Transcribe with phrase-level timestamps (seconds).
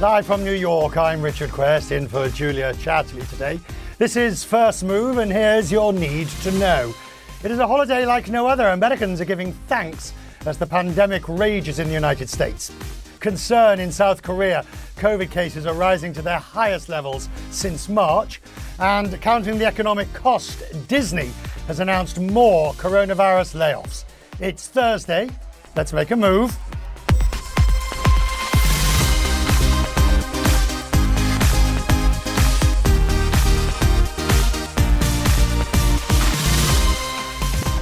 [0.00, 3.58] Live from New York, I'm Richard Quest in for Julia Chatterley today.
[3.98, 6.94] This is First Move, and here's your need to know.
[7.42, 8.68] It is a holiday like no other.
[8.68, 10.12] Americans are giving thanks
[10.46, 12.72] as the pandemic rages in the United States.
[13.18, 14.64] Concern in South Korea.
[14.98, 18.40] COVID cases are rising to their highest levels since March.
[18.78, 21.32] And counting the economic cost, Disney
[21.66, 24.04] has announced more coronavirus layoffs.
[24.38, 25.28] It's Thursday.
[25.74, 26.56] Let's make a move.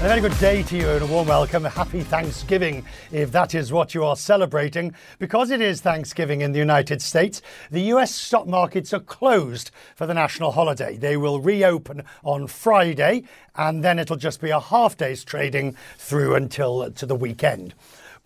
[0.06, 1.64] A very good day to you and a warm welcome.
[1.64, 4.94] Happy Thanksgiving if that is what you are celebrating.
[5.18, 7.42] Because it is Thanksgiving in the United States,
[7.72, 10.96] the US stock markets are closed for the national holiday.
[10.96, 13.24] They will reopen on Friday
[13.56, 17.74] and then it'll just be a half day's trading through until to the weekend.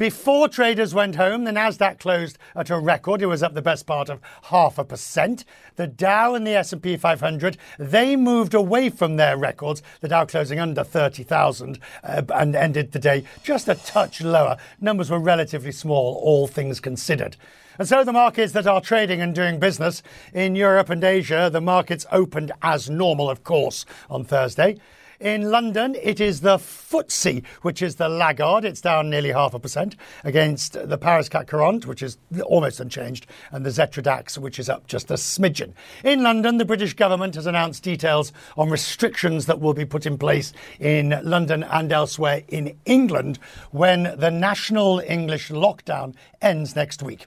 [0.00, 3.20] Before traders went home, the Nasdaq closed at a record.
[3.20, 5.44] It was up the best part of half a percent.
[5.76, 9.82] The Dow and the S&P 500, they moved away from their records.
[10.00, 14.56] The Dow closing under 30,000 uh, and ended the day just a touch lower.
[14.80, 17.36] Numbers were relatively small, all things considered.
[17.78, 21.60] And so the markets that are trading and doing business in Europe and Asia, the
[21.60, 24.78] markets opened as normal, of course, on Thursday.
[25.20, 28.64] In London, it is the FTSE, which is the laggard.
[28.64, 33.26] It's down nearly half a percent against the Paris CAC 40, which is almost unchanged,
[33.52, 35.74] and the Xetra DAX, which is up just a smidgen.
[36.04, 40.16] In London, the British government has announced details on restrictions that will be put in
[40.16, 43.38] place in London and elsewhere in England
[43.72, 47.26] when the national English lockdown ends next week.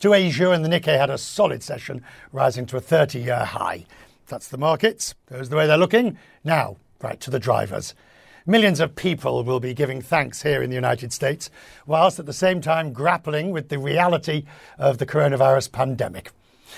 [0.00, 3.86] To Asia and the Nikkei had a solid session, rising to a 30 year high.
[4.26, 5.14] That's the markets.
[5.28, 6.18] Those the way they're looking.
[6.42, 7.94] Now, right to the drivers.
[8.46, 11.50] Millions of people will be giving thanks here in the United States,
[11.86, 14.44] whilst at the same time grappling with the reality
[14.78, 16.30] of the coronavirus pandemic.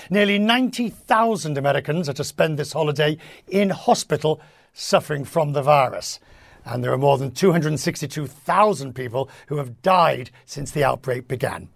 [0.09, 4.41] Nearly 90,000 Americans are to spend this holiday in hospital
[4.73, 6.19] suffering from the virus.
[6.65, 11.69] And there are more than 262,000 people who have died since the outbreak began.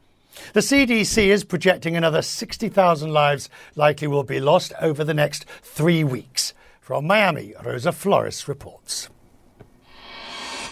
[0.54, 6.04] The CDC is projecting another 60,000 lives likely will be lost over the next three
[6.04, 6.54] weeks.
[6.86, 9.10] From Miami, Rosa Flores reports.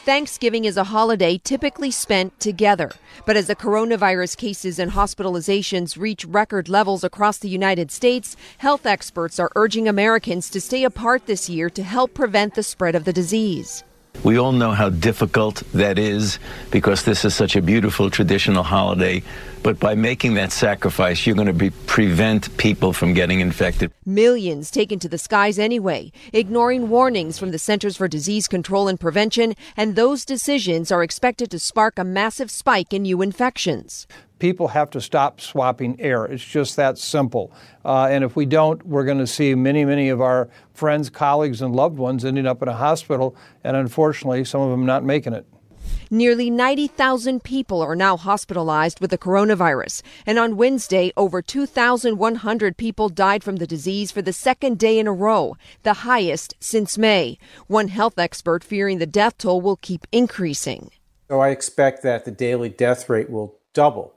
[0.06, 2.92] Thanksgiving is a holiday typically spent together.
[3.26, 8.86] But as the coronavirus cases and hospitalizations reach record levels across the United States, health
[8.86, 13.06] experts are urging Americans to stay apart this year to help prevent the spread of
[13.06, 13.84] the disease.
[14.24, 16.40] We all know how difficult that is
[16.72, 19.22] because this is such a beautiful traditional holiday.
[19.64, 23.92] But by making that sacrifice, you're going to be, prevent people from getting infected.
[24.06, 29.00] Millions taken to the skies anyway, ignoring warnings from the Centers for Disease Control and
[29.00, 34.08] Prevention, and those decisions are expected to spark a massive spike in new infections
[34.44, 36.26] people have to stop swapping air.
[36.26, 37.50] It's just that simple.
[37.86, 41.62] Uh, and if we don't, we're going to see many, many of our friends, colleagues,
[41.62, 45.32] and loved ones ending up in a hospital, and unfortunately, some of them not making
[45.32, 45.46] it.
[46.12, 50.02] Nearly 90,000 people are now hospitalized with the coronavirus.
[50.26, 55.08] And on Wednesday, over 2,100 people died from the disease for the second day in
[55.08, 57.38] a row, the highest since May.
[57.68, 60.92] One health expert fearing the death toll will keep increasing.
[61.30, 64.13] So I expect that the daily death rate will double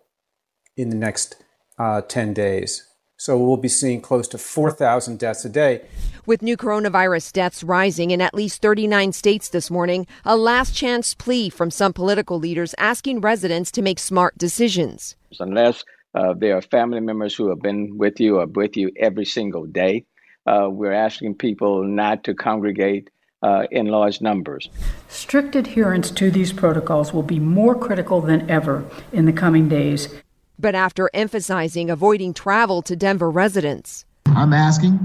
[0.76, 1.36] in the next
[1.78, 2.86] uh, 10 days.
[3.18, 5.82] So we'll be seeing close to 4,000 deaths a day.
[6.26, 11.14] With new coronavirus deaths rising in at least 39 states this morning, a last chance
[11.14, 15.16] plea from some political leaders asking residents to make smart decisions.
[15.40, 15.82] Unless
[16.14, 19.64] uh, there are family members who have been with you or with you every single
[19.64, 20.04] day,
[20.46, 23.08] uh, we're asking people not to congregate
[23.42, 24.68] uh, in large numbers.
[25.08, 30.08] Strict adherence to these protocols will be more critical than ever in the coming days.
[30.58, 34.98] But after emphasizing avoiding travel to Denver residents, I'm asking,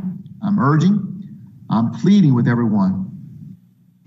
[0.44, 0.98] I'm urging,
[1.70, 3.12] I'm pleading with everyone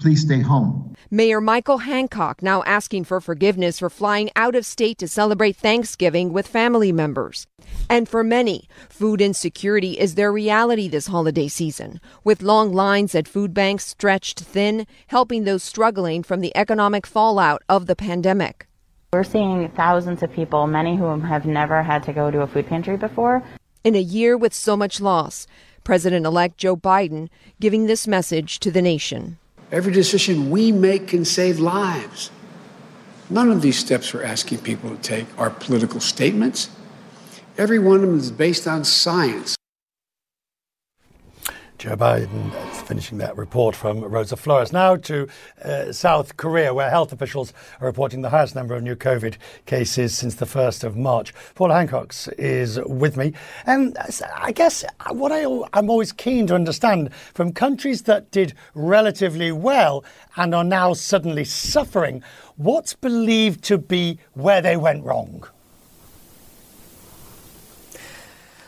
[0.04, 0.94] please stay home.
[1.10, 6.30] Mayor Michael Hancock now asking for forgiveness for flying out of state to celebrate Thanksgiving
[6.30, 7.46] with family members.
[7.88, 13.26] And for many, food insecurity is their reality this holiday season, with long lines at
[13.26, 18.66] food banks stretched thin, helping those struggling from the economic fallout of the pandemic.
[19.14, 22.66] We're seeing thousands of people, many whom have never had to go to a food
[22.66, 23.44] pantry before.
[23.84, 25.46] In a year with so much loss,
[25.84, 27.28] President elect Joe Biden
[27.60, 29.38] giving this message to the nation.
[29.70, 32.32] Every decision we make can save lives.
[33.30, 36.68] None of these steps we're asking people to take are political statements.
[37.56, 39.54] Every one of them is based on science.
[41.78, 44.72] Joe Biden uh, finishing that report from Rosa Flores.
[44.72, 45.28] Now to
[45.64, 49.36] uh, South Korea, where health officials are reporting the highest number of new COVID
[49.66, 51.34] cases since the 1st of March.
[51.54, 53.34] Paula Hancocks is with me.
[53.66, 53.98] Um, and
[54.36, 59.52] I guess uh, what I, I'm always keen to understand from countries that did relatively
[59.52, 60.04] well
[60.36, 62.22] and are now suddenly suffering,
[62.56, 65.46] what's believed to be where they went wrong?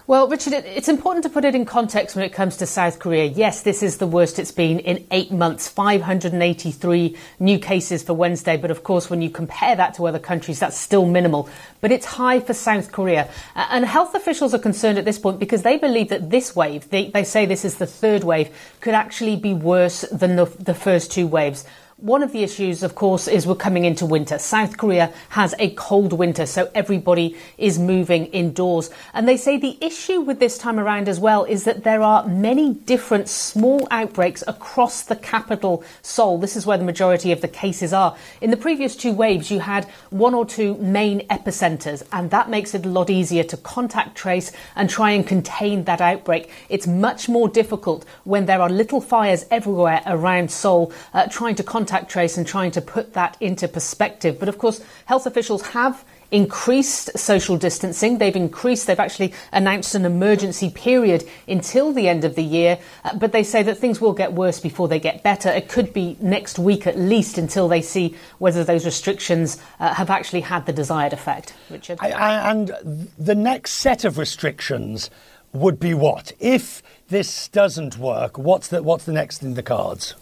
[0.09, 3.25] Well, Richard, it's important to put it in context when it comes to South Korea.
[3.25, 8.57] Yes, this is the worst it's been in eight months 583 new cases for Wednesday.
[8.57, 11.49] But of course, when you compare that to other countries, that's still minimal.
[11.81, 13.29] But it's high for South Korea.
[13.57, 17.11] And health officials are concerned at this point because they believe that this wave, they,
[17.11, 21.11] they say this is the third wave, could actually be worse than the, the first
[21.11, 21.65] two waves.
[21.99, 24.39] One of the issues, of course, is we're coming into winter.
[24.39, 28.91] South Korea has a cold winter, so everybody is moving indoors.
[29.15, 32.29] And they say the issue with this time around as well is that there are
[32.29, 36.37] many different small outbreaks across the capital, Seoul.
[36.37, 38.15] This is where the majority of the cases are.
[38.43, 42.75] In the previous two waves, you had one or two main epicenters, and that makes
[42.75, 46.51] it a lot easier to contact trace and try and contain that outbreak.
[46.69, 51.63] It's much more difficult when there are little fires everywhere around Seoul, uh, trying to
[51.63, 54.41] contact contact trace and trying to put that into perspective.
[54.41, 58.19] But of course, health officials have increased social distancing.
[58.19, 63.17] They've increased, they've actually announced an emergency period until the end of the year, uh,
[63.17, 65.49] but they say that things will get worse before they get better.
[65.49, 70.11] It could be next week at least until they see whether those restrictions uh, have
[70.11, 71.55] actually had the desired effect.
[71.71, 71.99] Richard?
[72.01, 75.09] I, I, and the next set of restrictions
[75.53, 76.33] would be what?
[76.41, 80.17] If this doesn't work, what's the, what's the next in the cards?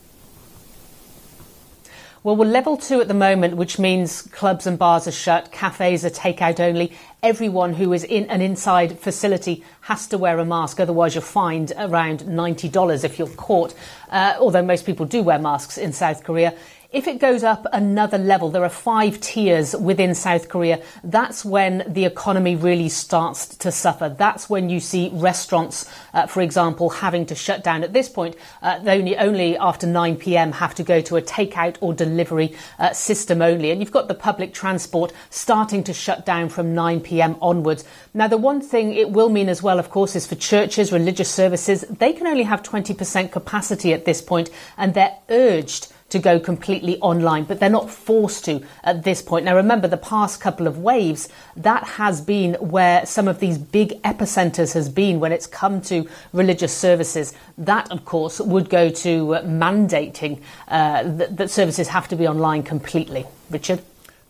[2.25, 6.07] Well, we're level two at the moment, which means clubs and bars are shut, cafes
[6.07, 6.91] are takeout only.
[7.23, 11.75] Everyone who is in an inside facility has to wear a mask, otherwise, you're fined
[11.77, 13.75] around $90 if you're caught.
[14.09, 16.57] Uh, although most people do wear masks in South Korea.
[16.95, 20.81] If it goes up another level, there are five tiers within South Korea.
[21.03, 24.09] That's when the economy really starts to suffer.
[24.09, 27.83] That's when you see restaurants, uh, for example, having to shut down.
[27.83, 30.53] At this point, uh, only, only after 9 p.m.
[30.53, 33.73] have to go to a takeout or delivery uh, system only.
[33.73, 37.35] And you've got the public transport starting to shut down from 9 p.m.
[37.43, 37.85] onwards.
[38.15, 41.29] Now, the one thing it will mean as well, of course, is for churches, religious
[41.29, 46.39] services, they can only have 20% capacity at this point, and they're urged to go
[46.39, 49.45] completely online, but they're not forced to at this point.
[49.45, 54.01] Now, remember, the past couple of waves, that has been where some of these big
[54.03, 57.35] epicenters has been when it's come to religious services.
[57.59, 62.63] That, of course, would go to mandating uh, that, that services have to be online
[62.63, 63.27] completely.
[63.51, 63.83] Richard?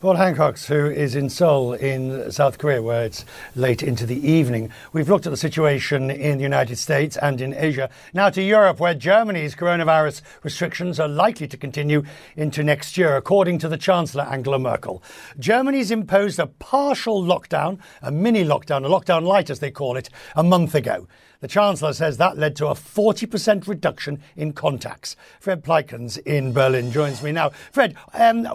[0.05, 3.25] Paula Hancocks, who is in Seoul in South Korea, where it's
[3.57, 4.69] late into the evening.
[4.93, 7.89] We've looked at the situation in the United States and in Asia.
[8.13, 12.05] Now to Europe, where Germany's coronavirus restrictions are likely to continue
[12.37, 15.03] into next year, according to the Chancellor Angela Merkel.
[15.39, 20.11] Germany's imposed a partial lockdown, a mini lockdown, a lockdown light as they call it,
[20.37, 21.09] a month ago.
[21.45, 25.15] The Chancellor says that led to a 40% reduction in contacts.
[25.41, 27.51] Fred Pleitgen's in Berlin joins me now.
[27.71, 28.49] Fred, um,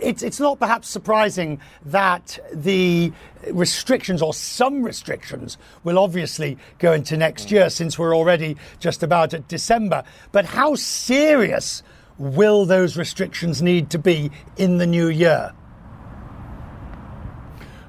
[0.00, 3.12] it's, it's not perhaps surprising that the
[3.52, 9.34] restrictions or some restrictions will obviously go into next year since we're already just about
[9.34, 10.02] at December.
[10.32, 11.84] But how serious
[12.18, 15.52] will those restrictions need to be in the new year?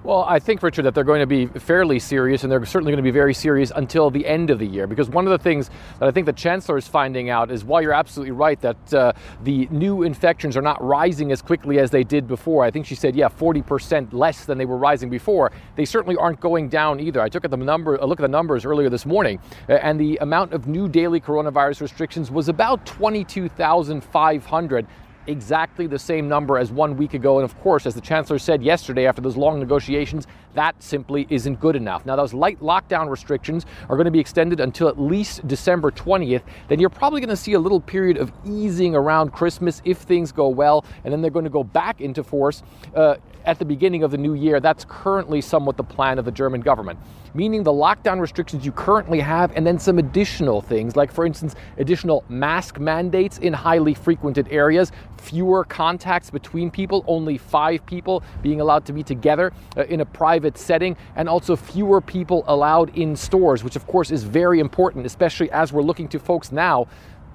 [0.04, 2.98] Well, I think, Richard, that they're going to be fairly serious, and they're certainly going
[2.98, 4.86] to be very serious until the end of the year.
[4.86, 5.70] Because one of the things
[6.00, 9.14] that I think the Chancellor is finding out is while you're absolutely right that uh,
[9.44, 12.66] the new infections are not rising as quickly as they did before.
[12.66, 15.54] I think she said, yeah, 40% less than they were rising before.
[15.78, 17.22] They certainly aren't going down either.
[17.22, 19.98] I took at the number, a look at the numbers earlier this morning, uh, and
[19.98, 24.86] the amount of new daily coronavirus restrictions was about 22,500
[25.28, 27.40] exactly the same number as one week ago.
[27.40, 31.60] And of course, as the Chancellor said yesterday after those long negotiations, that simply isn't
[31.60, 32.06] good enough.
[32.06, 36.44] Now, those light lockdown restrictions are going to be extended until at least December 20th.
[36.68, 40.32] Then you're probably going to see a little period of easing around Christmas if things
[40.32, 42.64] go well, and then they're going to go back into force
[42.96, 44.60] uh, at the beginning of the new year.
[44.60, 47.00] That's currently somewhat the plan of the German government,
[47.34, 51.56] meaning the lockdown restrictions you currently have, and then some additional things, like, for instance,
[51.78, 58.60] additional mask mandates in highly frequented areas, fewer contacts between people, only five people being
[58.62, 63.16] allowed to be together uh, in a private setting, and also fewer people allowed in
[63.16, 66.88] stores, which, of course, is very important, especially as we're looking to folks now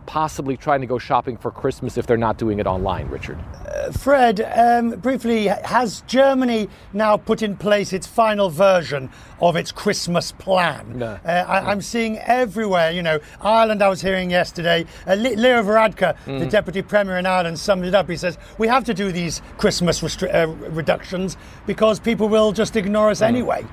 [0.09, 3.39] possibly trying to go shopping for Christmas if they're not doing it online, Richard.
[3.67, 9.71] Uh, Fred, um, briefly, has Germany now put in place its final version of its
[9.71, 10.99] Christmas plan?
[10.99, 11.19] No.
[11.27, 16.17] Uh, I, am seeing everywhere, you know, Ireland, I was hearing yesterday, uh, Leo Varadkar,
[16.25, 16.39] mm.
[16.39, 18.09] the Deputy Premier in Ireland, summed it up.
[18.09, 21.37] He says, We have to do these Christmas restri- uh, reductions
[21.67, 23.27] because people will just ignore us mm.
[23.27, 23.67] anyway.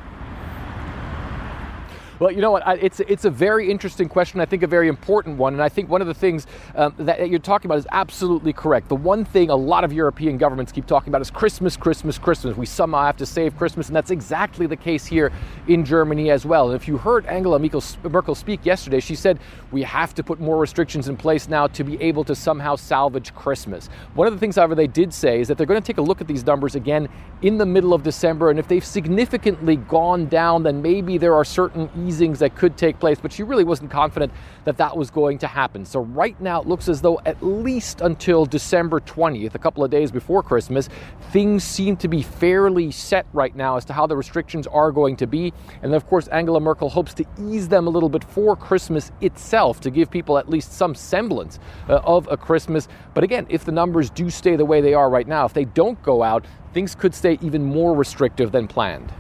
[2.17, 2.65] Well, you know what?
[2.65, 4.39] I, it's it's a very interesting question.
[4.39, 7.29] I think a very important one, and I think one of the things um, that
[7.29, 8.87] you're talking about is absolutely correct.
[8.87, 12.55] The one thing a lot of European governments keep talking about is Christmas, Christmas, Christmas.
[12.55, 15.33] We somehow have to save Christmas, and that's exactly the case here
[15.67, 16.71] in Germany as well.
[16.71, 19.37] And if you heard Angela Merkel speak yesterday, she said
[19.73, 23.35] we have to put more restrictions in place now to be able to somehow salvage
[23.35, 23.87] Christmas.
[24.13, 26.01] One of the things, however, they did say is that they're going to take a
[26.01, 27.09] look at these numbers again
[27.41, 31.43] in the middle of December, and if they've significantly gone down, then maybe there are
[31.43, 34.31] certain easings that could take place, but she really wasn't confident
[34.63, 35.85] that that was going to happen.
[35.85, 39.91] So right now it looks as though at least until December 20th, a couple of
[39.91, 40.89] days before Christmas,
[41.31, 45.15] things seem to be fairly set right now as to how the restrictions are going
[45.17, 45.53] to be.
[45.81, 49.79] And of course, Angela Merkel hopes to ease them a little bit for Christmas itself
[49.81, 51.59] to give people at least some semblance
[51.89, 52.87] uh, of a Christmas.
[53.13, 55.65] But again, if the numbers do stay the way they are right now, if they
[55.65, 59.13] don't go out, things could stay even more restrictive than planned.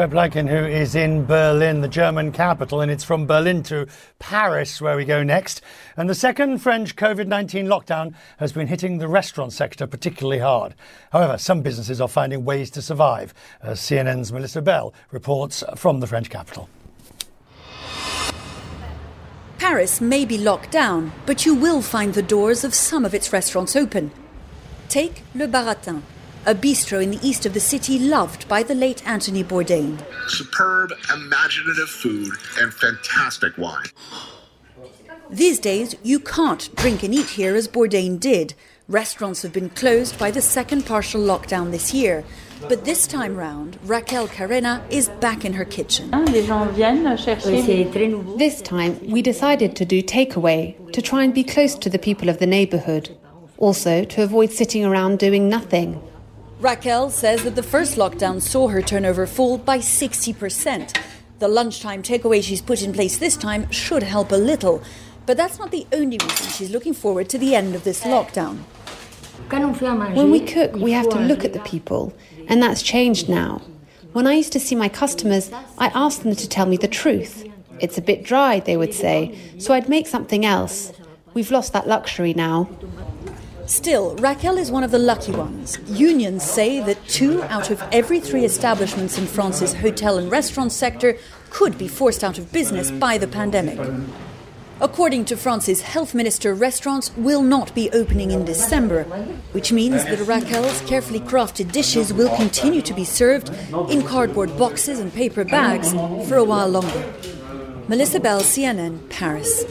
[0.00, 3.86] Fred Pleitgen, who is in Berlin, the German capital, and it's from Berlin to
[4.18, 5.60] Paris where we go next.
[5.94, 10.74] And the second French COVID 19 lockdown has been hitting the restaurant sector particularly hard.
[11.12, 16.06] However, some businesses are finding ways to survive, as CNN's Melissa Bell reports from the
[16.06, 16.70] French capital.
[19.58, 23.34] Paris may be locked down, but you will find the doors of some of its
[23.34, 24.12] restaurants open.
[24.88, 26.00] Take Le Baratin,
[26.46, 29.98] a bistro in the east of the city loved by the late Anthony Bourdain.
[30.28, 33.86] Superb, imaginative food and fantastic wine.
[35.28, 38.54] These days, you can't drink and eat here as Bourdain did.
[38.88, 42.24] Restaurants have been closed by the second partial lockdown this year.
[42.68, 46.10] But this time round, Raquel Carena is back in her kitchen.
[48.36, 52.28] This time, we decided to do takeaway to try and be close to the people
[52.28, 53.16] of the neighborhood.
[53.56, 56.02] Also, to avoid sitting around doing nothing.
[56.60, 60.94] Raquel says that the first lockdown saw her turnover fall by 60%.
[61.38, 64.82] The lunchtime takeaway she's put in place this time should help a little.
[65.24, 68.58] But that's not the only reason she's looking forward to the end of this lockdown.
[69.48, 72.12] When we cook, we have to look at the people,
[72.46, 73.62] and that's changed now.
[74.12, 77.46] When I used to see my customers, I asked them to tell me the truth.
[77.80, 80.92] It's a bit dry, they would say, so I'd make something else.
[81.32, 82.68] We've lost that luxury now.
[83.70, 85.78] Still, Raquel is one of the lucky ones.
[85.86, 91.16] Unions say that two out of every three establishments in France's hotel and restaurant sector
[91.50, 93.78] could be forced out of business by the pandemic.
[94.80, 99.04] According to France's health minister, restaurants will not be opening in December,
[99.52, 103.50] which means that Raquel's carefully crafted dishes will continue to be served
[103.88, 105.92] in cardboard boxes and paper bags
[106.28, 107.14] for a while longer.
[107.90, 109.64] Melissa Bell, CNN, Paris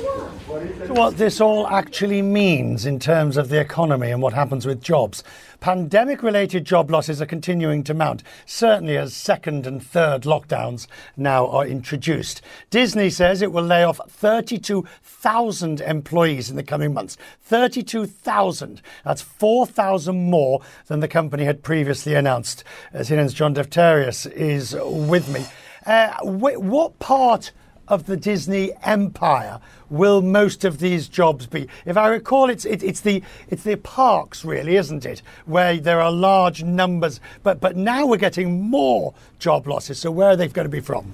[0.87, 5.23] what this all actually means in terms of the economy and what happens with jobs.
[5.61, 11.47] Pandemic related job losses are continuing to mount, certainly as second and third lockdowns now
[11.47, 12.41] are introduced.
[12.71, 17.15] Disney says it will lay off 32,000 employees in the coming months.
[17.43, 18.81] 32,000.
[19.05, 22.65] That's 4,000 more than the company had previously announced.
[22.93, 25.45] CNN's John Defterios is with me.
[25.85, 27.51] Uh, what part
[27.89, 31.67] of the Disney empire will most of these jobs be?
[31.85, 35.99] If I recall, it's it, it's the it's the parks, really, isn't it, where there
[35.99, 37.19] are large numbers.
[37.43, 39.99] But but now we're getting more job losses.
[39.99, 41.13] So where are they going to be from?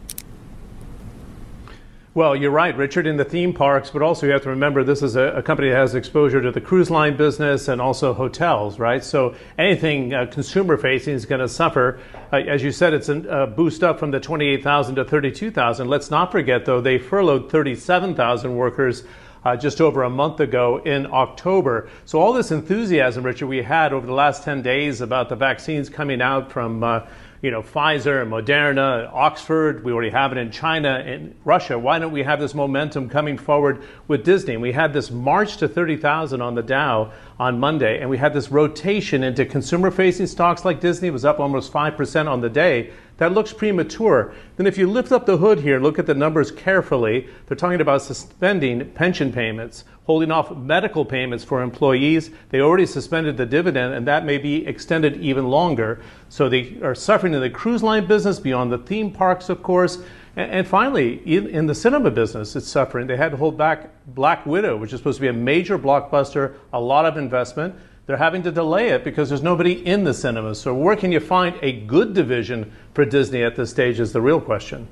[2.15, 5.03] Well, you're right, Richard, in the theme parks, but also you have to remember this
[5.03, 8.79] is a, a company that has exposure to the cruise line business and also hotels,
[8.79, 9.03] right?
[9.03, 11.99] So anything uh, consumer facing is going to suffer.
[12.31, 15.89] Uh, as you said, it's a uh, boost up from the 28,000 to 32,000.
[15.89, 19.03] Let's not forget, though, they furloughed 37,000 workers.
[19.43, 21.87] Uh, just over a month ago in October.
[22.05, 25.87] So, all this enthusiasm, Richard, we had over the last 10 days about the vaccines
[25.87, 27.01] coming out from uh,
[27.45, 29.83] you know, Pfizer, and Moderna, Oxford.
[29.83, 31.77] We already have it in China and Russia.
[31.77, 34.53] Why don't we have this momentum coming forward with Disney?
[34.53, 38.33] And we had this march to 30,000 on the Dow on Monday, and we had
[38.33, 42.49] this rotation into consumer facing stocks like Disney, it was up almost 5% on the
[42.49, 42.89] day.
[43.17, 44.33] That looks premature.
[44.57, 47.55] Then, if you lift up the hood here, and look at the numbers carefully, they're
[47.55, 52.29] talking about suspending pension payments, holding off medical payments for employees.
[52.49, 56.01] They already suspended the dividend, and that may be extended even longer.
[56.27, 59.99] So, they are suffering in the cruise line business, beyond the theme parks, of course.
[60.35, 63.07] And, finally, in, in, the cinema business, it's suffering.
[63.07, 66.55] They had to hold back Black Widow, which is supposed to be a major blockbuster,
[66.73, 67.75] a lot of investment.
[68.07, 70.59] They're having to delay it because there's nobody in the cinemas.
[70.59, 74.21] So, where can you find a good division for Disney at this stage is the
[74.21, 74.87] real question.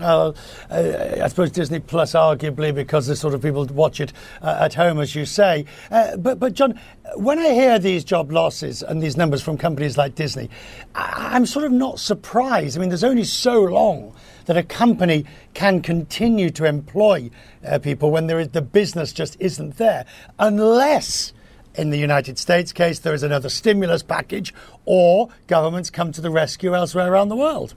[0.00, 0.32] Uh,
[0.70, 4.98] I suppose Disney Plus, arguably, because the sort of people watch it uh, at home,
[4.98, 5.66] as you say.
[5.88, 6.80] Uh, but, but John,
[7.14, 10.50] when I hear these job losses and these numbers from companies like Disney,
[10.96, 12.76] I, am sort of not surprised.
[12.76, 14.16] I mean, there's only so long
[14.46, 17.30] that a company can continue to employ
[17.64, 20.06] uh, people when there is, the business just isn't there,
[20.40, 21.32] unless
[21.74, 24.54] in the United States case there is another stimulus package
[24.84, 27.74] or governments come to the rescue elsewhere around the world.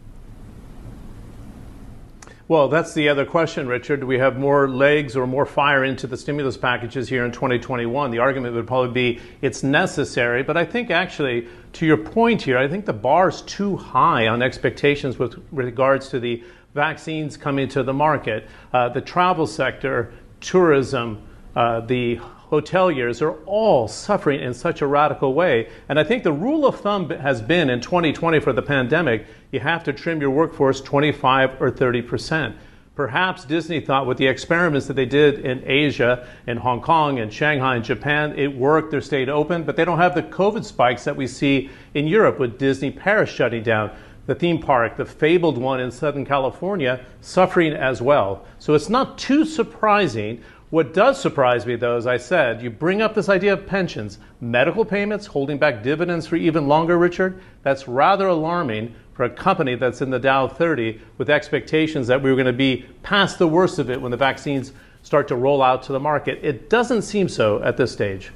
[2.49, 3.99] Well, that's the other question, Richard.
[3.99, 8.09] Do we have more legs or more fire into the stimulus packages here in 2021?
[8.09, 12.57] The argument would probably be it's necessary, but I think actually, to your point here,
[12.57, 16.41] I think the bar is too high on expectations with regards to the
[16.73, 18.47] vaccines coming to the market.
[18.71, 21.21] Uh, the travel sector, tourism,
[21.53, 25.69] uh, the hoteliers are all suffering in such a radical way.
[25.89, 29.59] And I think the rule of thumb has been in 2020 for the pandemic, you
[29.59, 32.55] have to trim your workforce 25 or 30 percent.
[32.95, 37.29] Perhaps Disney thought with the experiments that they did in Asia, in Hong Kong, in
[37.29, 41.03] Shanghai, and Japan, it worked, they stayed open, but they don't have the COVID spikes
[41.03, 43.91] that we see in Europe with Disney Paris shutting down
[44.25, 48.45] the theme park, the fabled one in Southern California, suffering as well.
[48.59, 53.01] So it's not too surprising what does surprise me, though, as I said, you bring
[53.01, 57.41] up this idea of pensions, medical payments, holding back dividends for even longer, Richard.
[57.63, 62.29] That's rather alarming for a company that's in the Dow 30 with expectations that we
[62.29, 65.61] were going to be past the worst of it when the vaccines start to roll
[65.61, 66.39] out to the market.
[66.43, 68.31] It doesn't seem so at this stage.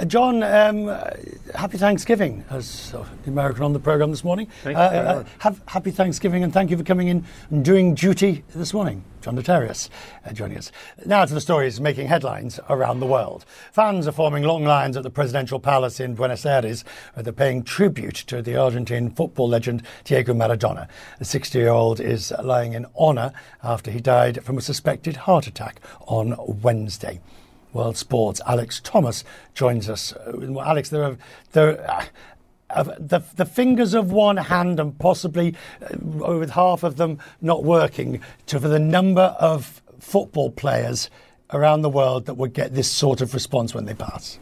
[0.00, 0.86] Uh, John, um,
[1.54, 4.48] happy Thanksgiving as uh, the American on the program this morning.
[4.62, 4.82] Thank you.
[4.82, 9.04] Uh, have, happy Thanksgiving and thank you for coming in and doing duty this morning.
[9.20, 9.90] John Defterios
[10.24, 10.72] uh, joining us.
[11.04, 13.44] Now to the stories making headlines around the world.
[13.72, 17.62] Fans are forming long lines at the presidential palace in Buenos Aires where they're paying
[17.62, 20.88] tribute to the Argentine football legend Diego Maradona.
[21.18, 25.46] The 60 year old is lying in honour after he died from a suspected heart
[25.46, 27.20] attack on Wednesday.
[27.72, 28.40] World Sports.
[28.46, 29.24] Alex Thomas
[29.54, 30.12] joins us.
[30.12, 31.16] Uh, Alex, there are
[31.52, 32.04] there.
[32.70, 37.64] Uh, the, the fingers of one hand and possibly uh, with half of them not
[37.64, 41.10] working to for the number of football players
[41.52, 44.38] around the world that would get this sort of response when they pass.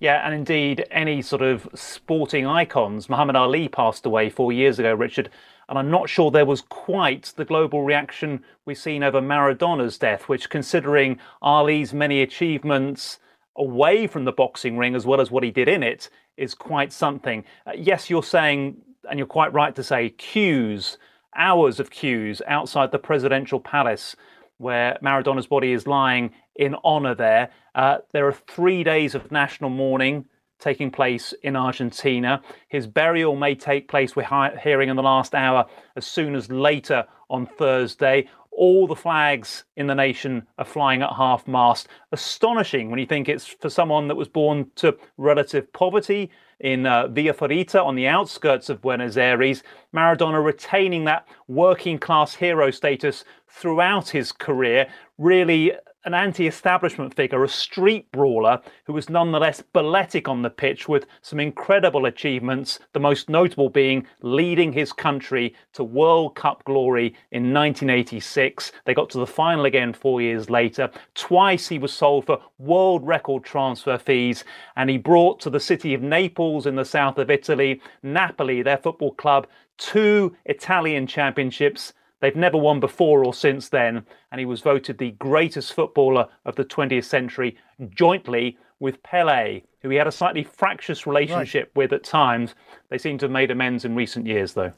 [0.00, 3.08] Yeah, and indeed, any sort of sporting icons.
[3.08, 5.30] Muhammad Ali passed away four years ago, Richard,
[5.68, 10.28] and I'm not sure there was quite the global reaction we've seen over Maradona's death,
[10.28, 13.18] which, considering Ali's many achievements
[13.56, 16.92] away from the boxing ring as well as what he did in it, is quite
[16.92, 17.44] something.
[17.66, 18.76] Uh, yes, you're saying,
[19.10, 20.96] and you're quite right to say, queues,
[21.36, 24.16] hours of queues outside the presidential palace
[24.56, 27.50] where Maradona's body is lying in honour there.
[27.74, 30.24] Uh, there are three days of national mourning
[30.58, 32.42] taking place in Argentina.
[32.68, 35.66] His burial may take place, we're hearing in the last hour,
[35.96, 38.28] as soon as later on Thursday.
[38.50, 41.86] All the flags in the nation are flying at half mast.
[42.10, 47.06] Astonishing when you think it's for someone that was born to relative poverty in uh,
[47.06, 49.62] Villa Fiorita on the outskirts of Buenos Aires.
[49.94, 55.72] Maradona retaining that working class hero status throughout his career, really
[56.04, 61.06] an anti establishment figure, a street brawler who was nonetheless balletic on the pitch with
[61.22, 67.52] some incredible achievements, the most notable being leading his country to World Cup glory in
[67.52, 68.72] 1986.
[68.84, 70.90] They got to the final again four years later.
[71.14, 74.44] Twice he was sold for world record transfer fees,
[74.76, 78.78] and he brought to the city of Naples in the south of Italy, Napoli, their
[78.78, 79.46] football club,
[79.78, 85.12] two Italian championships They've never won before or since then, and he was voted the
[85.12, 87.56] greatest footballer of the 20th century
[87.90, 91.76] jointly with Pele, who he had a slightly fractious relationship right.
[91.76, 92.54] with at times.
[92.88, 94.72] They seem to have made amends in recent years, though.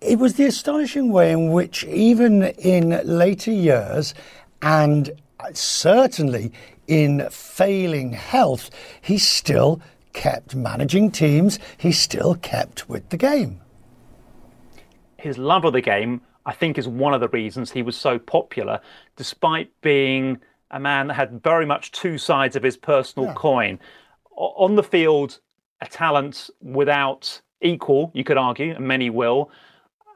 [0.00, 4.14] It was the astonishing way in which, even in later years,
[4.62, 5.10] and
[5.52, 6.52] certainly
[6.86, 9.80] in failing health, he still
[10.12, 13.60] kept managing teams, he still kept with the game.
[15.16, 18.18] His love of the game I think is one of the reasons he was so
[18.18, 18.80] popular,
[19.16, 20.38] despite being
[20.70, 23.34] a man that had very much two sides of his personal yeah.
[23.34, 23.78] coin.
[24.36, 25.40] On the field,
[25.80, 29.50] a talent without equal, you could argue, and many will.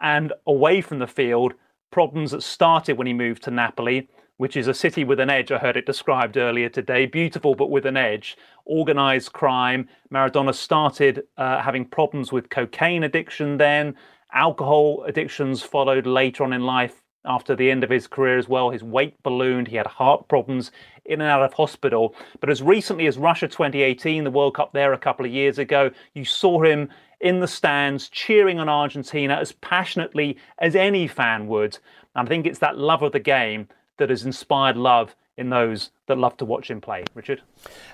[0.01, 1.55] And away from the field,
[1.91, 5.53] problems that started when he moved to Napoli, which is a city with an edge.
[5.53, 7.07] I heard it described earlier today.
[7.07, 8.37] Beautiful, but with an edge.
[8.65, 9.89] Organized crime.
[10.13, 13.95] Maradona started uh, having problems with cocaine addiction then
[14.35, 18.71] Alcohol addictions followed later on in life after the end of his career as well.
[18.71, 20.73] His weight ballooned, he had heart problems
[21.05, 22.15] in and out of hospital.
[22.41, 25.91] But as recently as Russia 2018, the World Cup there a couple of years ago,
[26.15, 31.79] you saw him in the stands cheering on Argentina as passionately as any fan would.
[32.15, 35.91] And I think it's that love of the game that has inspired love in those
[36.07, 37.03] that love to watch him play.
[37.15, 37.43] Richard?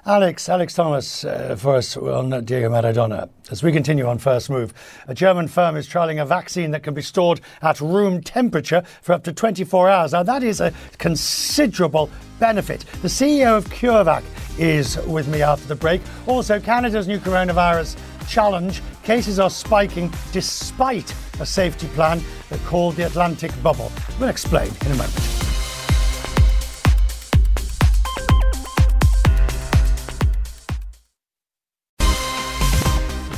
[0.05, 3.31] Alex, Alex Thomas uh, for us on Diego Maradona.
[3.51, 4.75] As we continue on First Move,
[5.09, 9.13] a German firm is trialling a vaccine that can be stored at room temperature for
[9.15, 10.13] up to 24 hours.
[10.13, 12.85] Now, that is a considerable benefit.
[13.01, 14.23] The CEO of CureVac
[14.59, 16.03] is with me after the break.
[16.27, 17.97] Also, Canada's new coronavirus
[18.29, 18.83] challenge.
[19.03, 22.21] Cases are spiking despite a safety plan
[22.67, 23.91] called the Atlantic Bubble.
[24.19, 25.50] We'll explain in a moment.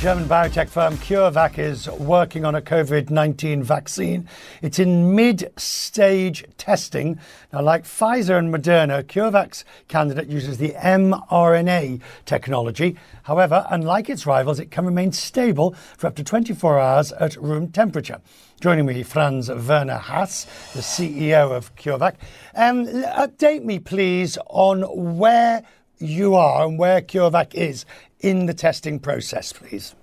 [0.02, 4.28] German biotech firm CureVac is working on a COVID 19 vaccine.
[4.60, 7.20] It's in mid stage testing.
[7.52, 12.96] Now, like Pfizer and Moderna, CureVac's candidate uses the mRNA technology.
[13.22, 17.70] However, unlike its rivals, it can remain stable for up to 24 hours at room
[17.70, 18.20] temperature.
[18.60, 22.16] Joining me, Franz Werner Haas, the CEO of CureVac.
[22.56, 24.82] Um, update me, please, on
[25.16, 25.62] where
[26.02, 27.84] you are and where CureVac is
[28.22, 29.94] in the testing process, please?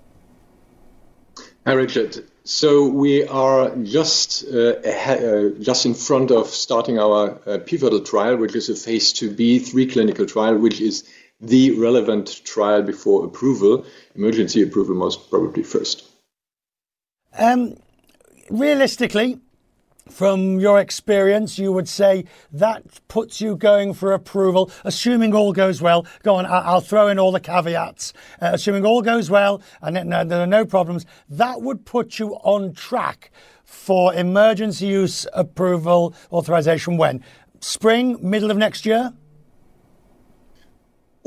[1.65, 2.25] Hi, Richard.
[2.43, 8.37] So we are just uh, uh, just in front of starting our uh, pivotal trial,
[8.37, 11.07] which is a phase 2b, three clinical trial, which is
[11.39, 16.05] the relevant trial before approval, emergency approval most probably first.
[17.37, 17.75] Um,
[18.49, 19.39] realistically,
[20.09, 25.81] from your experience, you would say that puts you going for approval, assuming all goes
[25.81, 26.05] well.
[26.23, 28.13] Go on, I'll throw in all the caveats.
[28.41, 32.73] Uh, assuming all goes well and there are no problems, that would put you on
[32.73, 33.31] track
[33.63, 37.23] for emergency use approval authorization when?
[37.61, 39.13] Spring, middle of next year?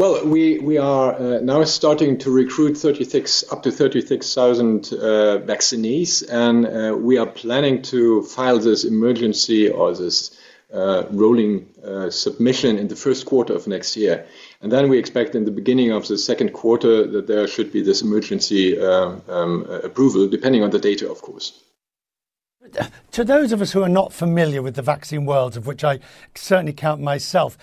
[0.03, 6.23] Well, we, we are uh, now starting to recruit 36 up to 36,000 uh, vaccinees,
[6.23, 10.37] and uh, we are planning to file this emergency or this
[10.75, 14.27] uh, rolling uh, submission in the first quarter of next year.
[14.61, 17.81] And then we expect in the beginning of the second quarter that there should be
[17.81, 21.63] this emergency uh, um, approval, depending on the data, of course.
[23.13, 25.99] To those of us who are not familiar with the vaccine world, of which I
[26.35, 27.59] certainly count myself,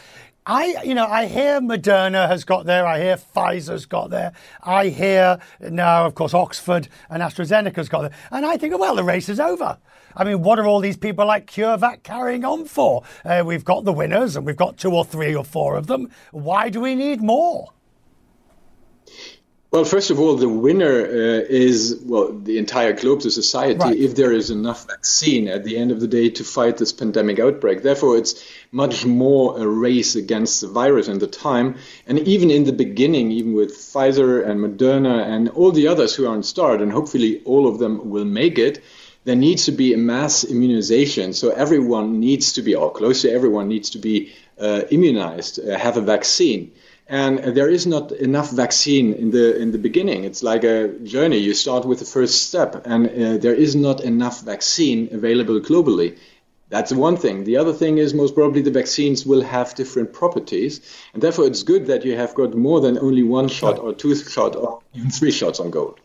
[0.45, 2.86] I, you know, I hear Moderna has got there.
[2.86, 4.34] I hear Pfizer's got there.
[4.63, 8.12] I hear now, of course, Oxford and AstraZeneca's got there.
[8.32, 9.78] And I think, well, the race is over.
[10.15, 13.04] I mean, what are all these people like CureVac carrying on for?
[13.23, 16.10] Uh, we've got the winners and we've got two or three or four of them.
[16.32, 17.69] Why do we need more?
[19.71, 23.77] Well, first of all, the winner uh, is well the entire globe, the society.
[23.77, 23.95] Right.
[23.95, 27.38] If there is enough vaccine at the end of the day to fight this pandemic
[27.38, 31.75] outbreak, therefore it's much more a race against the virus in the time.
[32.08, 36.25] And even in the beginning, even with Pfizer and Moderna and all the others who
[36.25, 38.82] are on start, and hopefully all of them will make it,
[39.25, 41.32] there needs to be a mass immunization.
[41.34, 45.77] So everyone needs to be, or close to everyone needs to be uh, immunized, uh,
[45.77, 46.71] have a vaccine
[47.10, 50.24] and there is not enough vaccine in the in the beginning.
[50.24, 51.38] It's like a journey.
[51.38, 56.17] You start with the first step, and uh, there is not enough vaccine available globally.
[56.69, 57.45] That's one thing.
[57.45, 60.82] The other thing is most probably the vaccines will have different properties,
[61.13, 64.15] and therefore it's good that you have got more than only one shot or two
[64.15, 65.98] shot or even three shots on goal.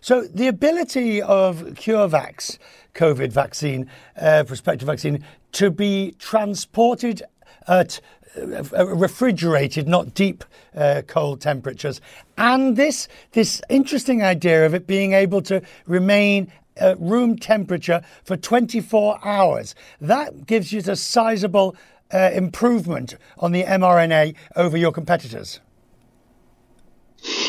[0.00, 2.58] So the ability of CureVac's
[2.94, 5.22] COVID vaccine, uh, prospective vaccine,
[5.52, 7.22] to be transported
[7.68, 8.00] at
[8.36, 12.00] refrigerated, not deep uh, cold temperatures.
[12.38, 18.36] And this this interesting idea of it being able to remain at room temperature for
[18.36, 19.74] 24 hours.
[20.00, 21.76] That gives you a sizable
[22.12, 25.60] uh, improvement on the mRNA over your competitors.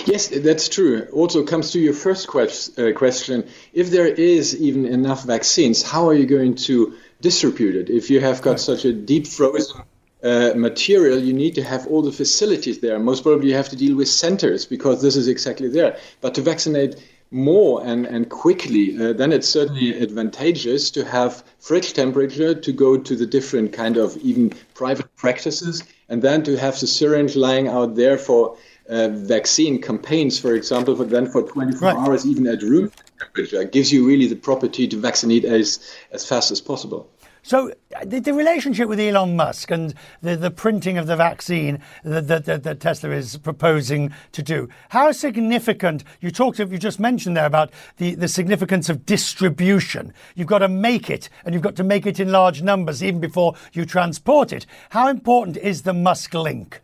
[0.05, 1.07] Yes, that's true.
[1.13, 3.47] Also comes to your first quest, uh, question.
[3.71, 7.89] If there is even enough vaccines, how are you going to distribute it?
[7.89, 9.83] If you have got such a deep frozen
[10.23, 12.99] uh, material, you need to have all the facilities there.
[12.99, 15.97] Most probably, you have to deal with centers because this is exactly there.
[16.21, 16.95] But to vaccinate
[17.31, 22.97] more and, and quickly, uh, then it's certainly advantageous to have fridge temperature to go
[22.97, 27.67] to the different kind of even private practices, and then to have the syringe lying
[27.67, 28.57] out there for
[28.89, 31.95] uh, vaccine campaigns, for example, but then for 24 right.
[31.95, 36.51] hours, even at room temperature, gives you really the property to vaccinate as, as fast
[36.51, 37.09] as possible.
[37.43, 41.79] So uh, the, the, relationship with Elon Musk and the, the printing of the vaccine
[42.03, 47.35] that, that, that, Tesla is proposing to do, how significant, you talked, you just mentioned
[47.35, 50.13] there about the, the significance of distribution.
[50.35, 53.19] You've got to make it and you've got to make it in large numbers even
[53.19, 54.67] before you transport it.
[54.91, 56.81] How important is the Musk link?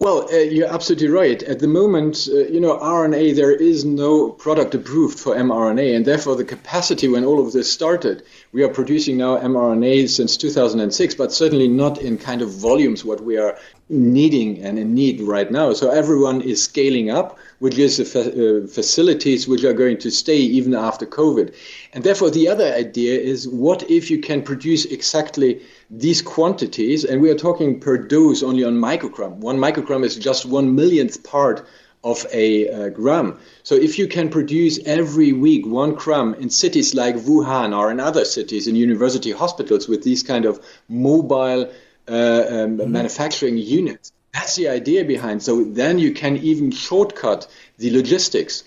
[0.00, 1.42] Well, uh, you're absolutely right.
[1.42, 6.04] At the moment, uh, you know, RNA, there is no product approved for mRNA, and
[6.04, 11.16] therefore the capacity when all of this started, we are producing now mRNA since 2006,
[11.16, 15.50] but certainly not in kind of volumes what we are needing and in need right
[15.50, 15.72] now.
[15.72, 20.10] So everyone is scaling up, which is the fa- uh, facilities which are going to
[20.10, 21.54] stay even after COVID.
[21.92, 27.22] And therefore, the other idea is what if you can produce exactly these quantities, and
[27.22, 29.36] we are talking per dose only on microgram.
[29.36, 31.66] One microgram is just one millionth part
[32.04, 33.38] of a uh, gram.
[33.64, 37.98] So if you can produce every week one gram in cities like Wuhan or in
[37.98, 41.68] other cities in university hospitals with these kind of mobile
[42.08, 42.92] uh, um, mm-hmm.
[42.92, 45.42] manufacturing units, that's the idea behind.
[45.42, 47.46] So then you can even shortcut
[47.78, 48.64] the logistics.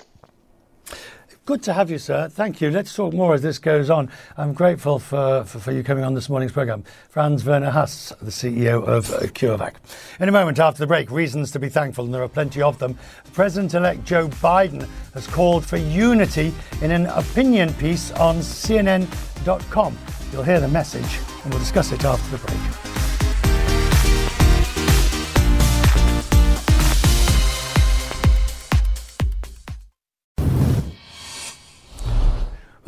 [1.43, 2.30] Good to have you, sir.
[2.30, 2.69] Thank you.
[2.69, 4.12] Let's talk more as this goes on.
[4.38, 6.84] I'm grateful for, for, for you coming on this morning's programme.
[7.10, 9.73] Franz Werner Haas, the CEO of uh, CureVac.
[10.19, 12.77] In a moment after the break, reasons to be thankful, and there are plenty of
[12.77, 12.95] them.
[13.34, 19.97] President elect Joe Biden has called for unity in an opinion piece on CNN.com.
[20.32, 22.90] You'll hear the message, and we'll discuss it after the break.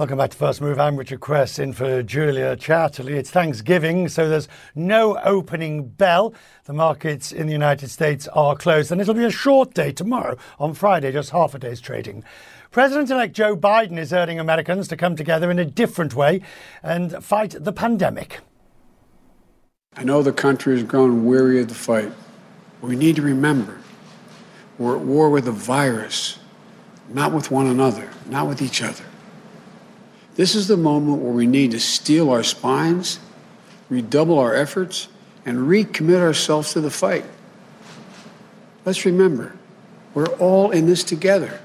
[0.03, 0.81] Welcome back to First Move.
[0.81, 3.11] I'm Richard Quest in for Julia Chatterley.
[3.11, 6.33] It's Thanksgiving, so there's no opening bell.
[6.65, 10.35] The markets in the United States are closed, and it'll be a short day tomorrow
[10.59, 12.25] on Friday, just half a day's trading.
[12.69, 16.41] President elect Joe Biden is urging Americans to come together in a different way
[16.83, 18.41] and fight the pandemic.
[19.95, 22.11] I know the country has grown weary of the fight.
[22.81, 23.79] We need to remember
[24.77, 26.39] we're at war with a virus,
[27.07, 29.05] not with one another, not with each other.
[30.35, 33.19] This is the moment where we need to steel our spines,
[33.89, 35.07] redouble our efforts,
[35.45, 37.25] and recommit ourselves to the fight.
[38.85, 39.55] Let's remember,
[40.13, 41.59] we're all in this together.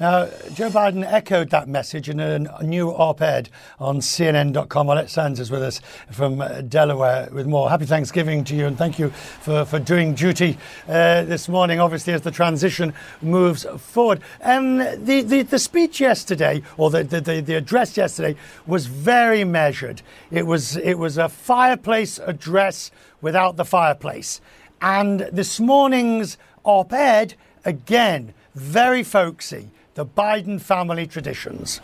[0.00, 4.86] Now, Joe Biden echoed that message in a new op ed on CNN.com.
[4.86, 7.68] Arlette Saenz is with us from uh, Delaware with more.
[7.68, 10.56] Happy Thanksgiving to you and thank you for, for doing duty
[10.88, 14.22] uh, this morning, obviously, as the transition moves forward.
[14.40, 18.36] And the, the, the speech yesterday, or the, the, the address yesterday,
[18.66, 20.00] was very measured.
[20.30, 24.40] It was, it was a fireplace address without the fireplace.
[24.80, 27.34] And this morning's op ed,
[27.66, 29.68] again, very folksy
[30.00, 31.82] the Biden family traditions.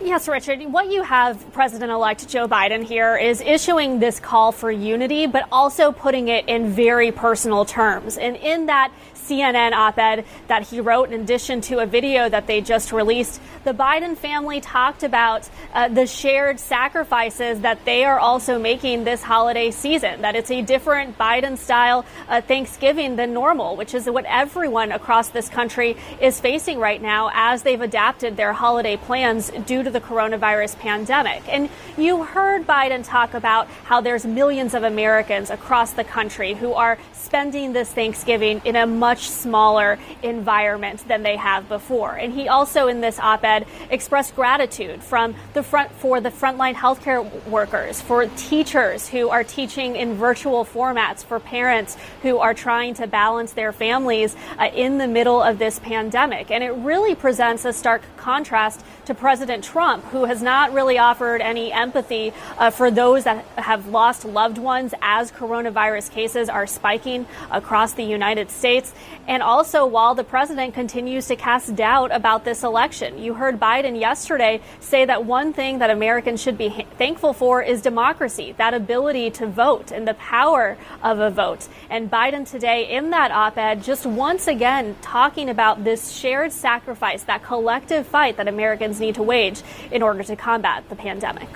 [0.00, 0.60] Yes, Richard.
[0.70, 5.48] What you have President elect Joe Biden here is issuing this call for unity, but
[5.50, 8.16] also putting it in very personal terms.
[8.18, 8.92] And in that
[9.28, 13.40] CNN op ed that he wrote, in addition to a video that they just released,
[13.64, 19.22] the Biden family talked about uh, the shared sacrifices that they are also making this
[19.22, 24.24] holiday season, that it's a different Biden style uh, Thanksgiving than normal, which is what
[24.26, 29.82] everyone across this country is facing right now as they've adapted their holiday plans due
[29.82, 31.42] to the coronavirus pandemic.
[31.48, 36.72] And you heard Biden talk about how there's millions of Americans across the country who
[36.74, 42.14] are spending this Thanksgiving in a much smaller environment than they have before.
[42.14, 46.74] And he also, in this op ed, expressed gratitude from the front for the frontline
[46.74, 52.94] healthcare workers, for teachers who are teaching in virtual formats, for parents who are trying
[52.94, 56.50] to balance their families uh, in the middle of this pandemic.
[56.50, 61.40] And it really presents a stark contrast to President Trump, who has not really offered
[61.40, 67.26] any empathy uh, for those that have lost loved ones as coronavirus cases are spiking
[67.50, 68.92] across the United States.
[69.26, 73.98] And also, while the president continues to cast doubt about this election, you heard Biden
[73.98, 79.30] yesterday say that one thing that Americans should be thankful for is democracy, that ability
[79.32, 81.68] to vote and the power of a vote.
[81.88, 87.22] And Biden today, in that op ed, just once again talking about this shared sacrifice,
[87.24, 91.48] that collective fight that Americans need to wage in order to combat the pandemic.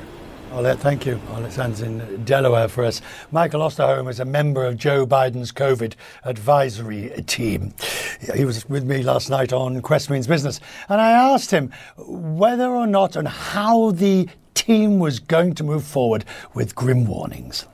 [0.50, 1.16] Arlette, thank you.
[1.32, 3.02] Arlette Saenz in Delaware for us.
[3.30, 5.92] Michael Osterholm is a member of Joe Biden's COVID
[6.24, 7.74] advisory team.
[8.34, 10.58] He was with me last night on Quest Means Business,
[10.88, 15.84] and I asked him whether or not and how the team was going to move
[15.84, 17.66] forward with grim warnings.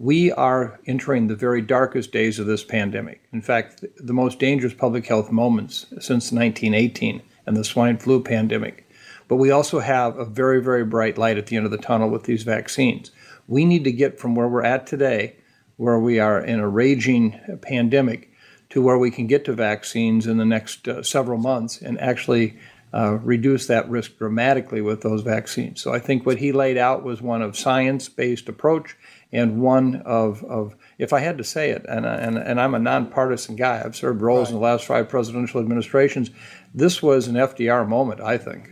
[0.00, 3.22] We are entering the very darkest days of this pandemic.
[3.32, 8.87] In fact, the most dangerous public health moments since 1918 and the swine flu pandemic.
[9.28, 12.08] But we also have a very, very bright light at the end of the tunnel
[12.08, 13.10] with these vaccines.
[13.46, 15.36] We need to get from where we're at today,
[15.76, 18.32] where we are in a raging pandemic,
[18.70, 22.58] to where we can get to vaccines in the next uh, several months and actually
[22.92, 25.80] uh, reduce that risk dramatically with those vaccines.
[25.80, 28.96] So I think what he laid out was one of science-based approach
[29.30, 32.78] and one of, of if I had to say it, and, and, and I'm a
[32.78, 34.54] nonpartisan guy, I've served roles right.
[34.54, 36.30] in the last five presidential administrations,
[36.74, 38.70] this was an FDR moment, I think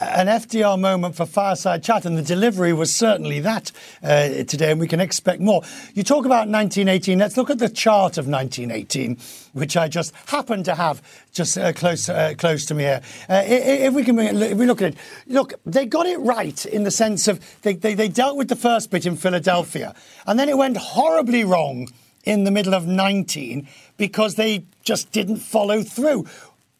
[0.00, 4.80] an FDR moment for Fireside Chat, and the delivery was certainly that uh, today, and
[4.80, 5.62] we can expect more.
[5.94, 7.18] You talk about 1918.
[7.18, 9.16] Let's look at the chart of 1918,
[9.54, 13.00] which I just happen to have just uh, close uh, close to me here.
[13.28, 16.84] Uh, if we can, if we look at it, look, they got it right in
[16.84, 19.94] the sense of they, they, they dealt with the first bit in Philadelphia,
[20.26, 21.88] and then it went horribly wrong
[22.24, 26.26] in the middle of 19 because they just didn't follow through.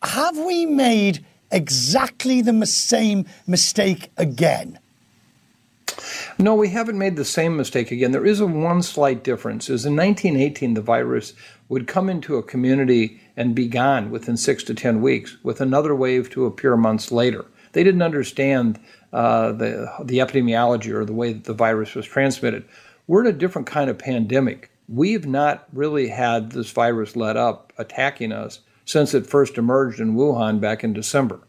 [0.02, 4.78] Have we made exactly the same mistake again?
[6.38, 8.12] No, we haven't made the same mistake again.
[8.12, 9.70] There is a one slight difference.
[9.70, 11.32] Is in 1918 the virus
[11.68, 15.94] would come into a community and be gone within six to ten weeks, with another
[15.94, 17.44] wave to appear months later.
[17.72, 18.78] They didn't understand
[19.12, 22.64] uh, the the epidemiology or the way that the virus was transmitted.
[23.06, 24.70] We're in a different kind of pandemic.
[24.88, 30.14] We've not really had this virus let up attacking us since it first emerged in
[30.14, 31.40] Wuhan back in December.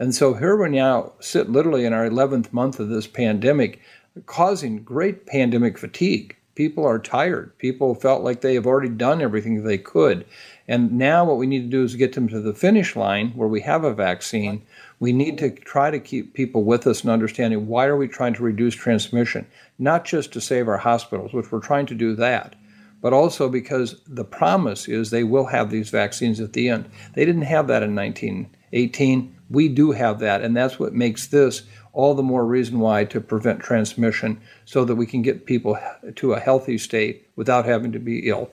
[0.00, 3.80] And so here we now sit literally in our 11th month of this pandemic,
[4.26, 6.34] causing great pandemic fatigue.
[6.54, 7.56] People are tired.
[7.58, 10.24] People felt like they have already done everything they could.
[10.66, 13.48] And now what we need to do is get them to the finish line where
[13.48, 14.62] we have a vaccine.
[14.98, 18.34] We need to try to keep people with us and understanding why are we trying
[18.34, 19.46] to reduce transmission,
[19.78, 22.56] not just to save our hospitals, which we're trying to do that,
[23.00, 26.90] but also because the promise is they will have these vaccines at the end.
[27.14, 29.36] They didn't have that in 1918.
[29.50, 33.20] We do have that, and that's what makes this all the more reason why to
[33.20, 35.78] prevent transmission so that we can get people
[36.16, 38.50] to a healthy state without having to be ill.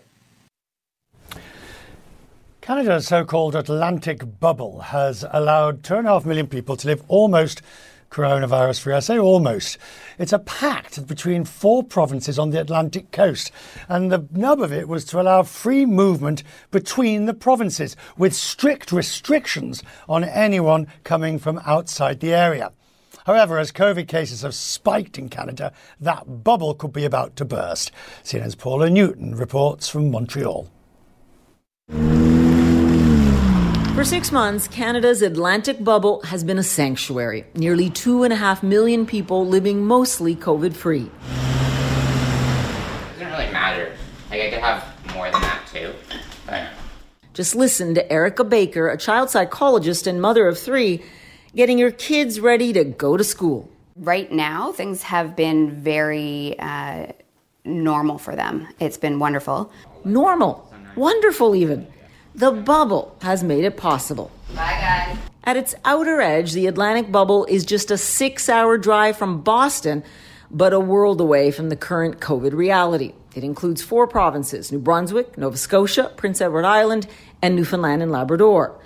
[2.61, 7.61] Canada's so called Atlantic bubble has allowed 2.5 million people to live almost
[8.09, 8.93] coronavirus free.
[8.93, 9.77] I say almost.
[10.17, 13.51] It's a pact between four provinces on the Atlantic coast.
[13.89, 18.91] And the nub of it was to allow free movement between the provinces with strict
[18.91, 22.71] restrictions on anyone coming from outside the area.
[23.25, 27.91] However, as COVID cases have spiked in Canada, that bubble could be about to burst.
[28.23, 30.69] CNN's Paula Newton reports from Montreal.
[33.95, 37.45] For six months, Canada's Atlantic bubble has been a sanctuary.
[37.55, 41.03] Nearly two and a half million people living mostly COVID free.
[41.03, 41.09] It
[43.13, 43.95] doesn't really matter.
[44.29, 44.83] Like, I could have
[45.15, 45.93] more than that too.
[46.45, 46.67] But...
[47.33, 51.01] Just listen to Erica Baker, a child psychologist and mother of three,
[51.55, 53.71] getting her kids ready to go to school.
[53.95, 57.13] Right now, things have been very uh,
[57.63, 58.67] normal for them.
[58.77, 59.71] It's been wonderful.
[60.03, 60.69] Normal.
[60.97, 61.87] Wonderful, even.
[62.35, 64.29] The bubble has made it possible.
[64.49, 65.17] Bye, guys.
[65.45, 70.03] At its outer edge, the Atlantic bubble is just a six hour drive from Boston,
[70.51, 73.13] but a world away from the current COVID reality.
[73.35, 77.07] It includes four provinces New Brunswick, Nova Scotia, Prince Edward Island,
[77.41, 78.77] and Newfoundland and Labrador.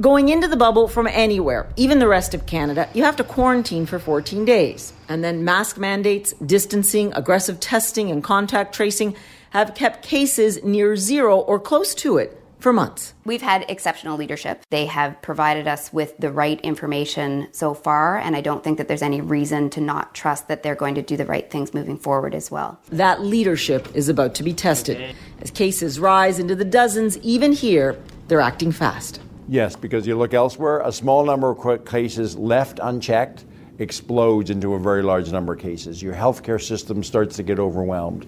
[0.00, 3.84] Going into the bubble from anywhere, even the rest of Canada, you have to quarantine
[3.84, 4.94] for 14 days.
[5.10, 9.14] And then mask mandates, distancing, aggressive testing, and contact tracing
[9.50, 13.14] have kept cases near zero or close to it for months.
[13.24, 14.62] We've had exceptional leadership.
[14.70, 18.88] They have provided us with the right information so far, and I don't think that
[18.88, 21.98] there's any reason to not trust that they're going to do the right things moving
[21.98, 22.80] forward as well.
[22.90, 25.14] That leadership is about to be tested.
[25.40, 29.20] As cases rise into the dozens, even here, they're acting fast.
[29.48, 33.44] Yes, because you look elsewhere, a small number of cases left unchecked
[33.78, 36.02] explodes into a very large number of cases.
[36.02, 38.26] Your healthcare system starts to get overwhelmed.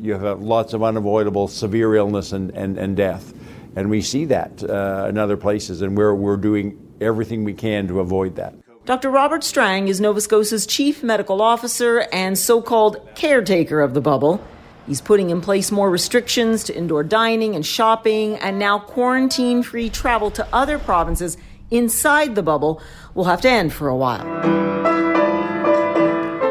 [0.00, 3.34] You have lots of unavoidable severe illness and, and, and death.
[3.74, 7.88] And we see that uh, in other places, and we're, we're doing everything we can
[7.88, 8.54] to avoid that.
[8.84, 9.10] Dr.
[9.10, 14.44] Robert Strang is Nova Scotia's chief medical officer and so called caretaker of the bubble.
[14.88, 19.88] He's putting in place more restrictions to indoor dining and shopping, and now quarantine free
[19.88, 21.36] travel to other provinces
[21.70, 22.82] inside the bubble
[23.14, 24.26] will have to end for a while.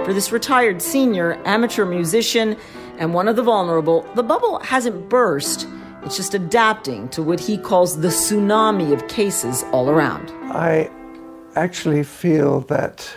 [0.06, 2.58] For this retired senior, amateur musician,
[2.98, 5.68] and one of the vulnerable, the bubble hasn't burst.
[6.04, 10.32] It's just adapting to what he calls the tsunami of cases all around.
[10.52, 10.90] I
[11.56, 13.10] actually feel that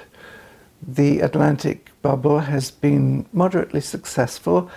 [0.87, 4.71] the Atlantic bubble has been moderately successful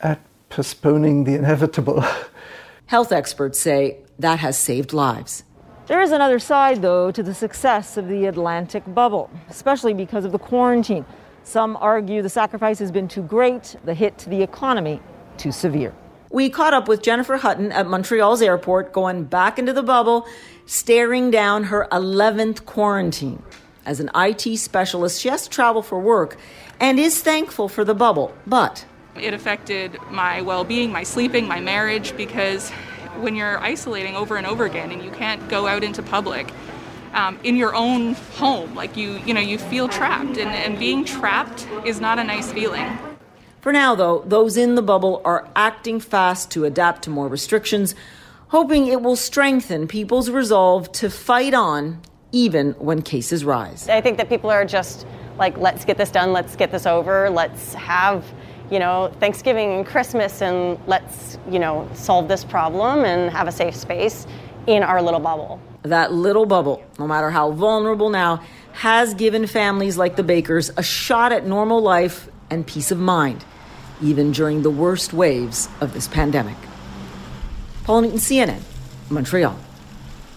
[0.00, 2.02] at postponing the inevitable.
[2.86, 5.44] Health experts say that has saved lives.
[5.86, 10.32] There is another side, though, to the success of the Atlantic bubble, especially because of
[10.32, 11.04] the quarantine.
[11.42, 15.00] Some argue the sacrifice has been too great, the hit to the economy
[15.36, 15.94] too severe.
[16.30, 20.28] We caught up with Jennifer Hutton at Montreal's airport, going back into the bubble,
[20.64, 23.42] staring down her 11th quarantine.
[23.84, 26.36] As an IT specialist, she has to travel for work
[26.78, 31.58] and is thankful for the bubble, but it affected my well being, my sleeping, my
[31.58, 32.70] marriage, because
[33.18, 36.52] when you're isolating over and over again and you can't go out into public,
[37.12, 38.76] um, in your own home.
[38.76, 42.52] Like you, you know, you feel trapped, and, and being trapped is not a nice
[42.52, 42.86] feeling.
[43.60, 47.94] For now, though, those in the bubble are acting fast to adapt to more restrictions,
[48.48, 52.00] hoping it will strengthen people's resolve to fight on
[52.32, 53.88] even when cases rise.
[53.88, 55.06] I think that people are just
[55.36, 58.24] like, let's get this done, let's get this over, let's have
[58.70, 63.52] you know, Thanksgiving and Christmas and let's, you know, solve this problem and have a
[63.52, 64.26] safe space
[64.66, 65.60] in our little bubble.
[65.82, 68.42] That little bubble, no matter how vulnerable now,
[68.72, 73.44] has given families like the Bakers a shot at normal life and peace of mind,
[74.02, 76.56] even during the worst waves of this pandemic.
[77.84, 78.62] Paula Newton, CNN,
[79.10, 79.58] Montreal.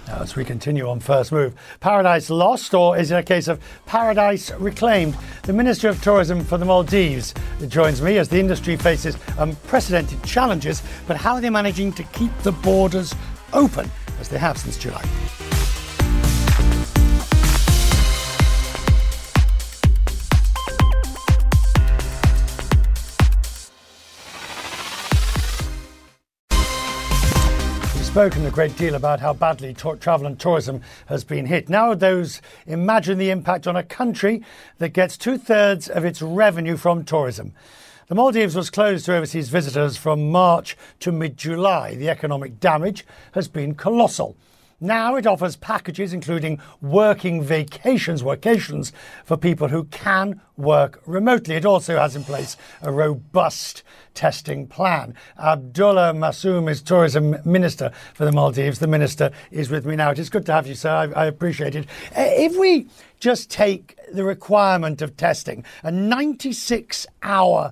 [0.08, 3.62] Now, as we continue on First Move, paradise lost, or is it a case of
[3.86, 5.16] paradise reclaimed?
[5.44, 7.34] The Minister of Tourism for the Maldives
[7.68, 12.38] joins me as the industry faces unprecedented challenges, but how are they managing to keep
[12.40, 13.16] the borders
[13.54, 13.90] open
[14.20, 15.04] as they have since July?
[28.14, 31.68] Spoken a great deal about how badly travel and tourism has been hit.
[31.68, 34.44] Now, those imagine the impact on a country
[34.78, 37.54] that gets two thirds of its revenue from tourism.
[38.10, 41.96] The Maldives was closed to overseas visitors from March to mid July.
[41.96, 44.38] The economic damage has been colossal.
[44.84, 48.92] Now it offers packages including working vacations, workations
[49.24, 51.56] for people who can work remotely.
[51.56, 55.16] It also has in place a robust testing plan.
[55.40, 58.80] Abdulla Mausoom is tourism minister for the Maldives.
[58.80, 60.12] The minister is with me now.
[60.12, 61.14] It is good to have you, sir.
[61.16, 61.86] I, I appreciate it.
[62.10, 62.88] Uh, if we
[63.22, 67.72] just take the requirement of testing, a 96 hour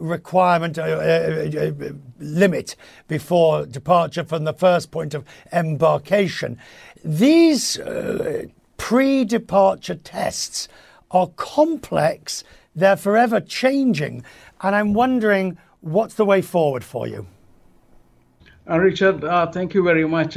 [0.00, 2.74] requirement uh, uh, uh, limit
[3.06, 6.58] before departure from the first point of embarkation.
[7.04, 8.46] These uh,
[8.76, 10.68] pre departure tests
[11.10, 12.42] are complex,
[12.74, 14.24] they're forever changing,
[14.62, 17.26] and I'm wondering what's the way forward for you?
[18.68, 20.36] Uh, Richard, uh, thank you very much.